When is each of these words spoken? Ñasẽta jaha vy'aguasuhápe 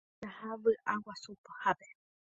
Ñasẽta 0.03 0.27
jaha 0.35 0.53
vy'aguasuhápe 0.63 1.87